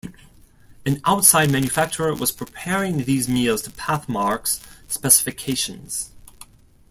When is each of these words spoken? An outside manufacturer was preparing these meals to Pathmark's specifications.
An 0.83 0.99
outside 1.05 1.51
manufacturer 1.51 2.15
was 2.15 2.31
preparing 2.31 3.03
these 3.03 3.29
meals 3.29 3.61
to 3.61 3.69
Pathmark's 3.69 4.59
specifications. 4.87 6.09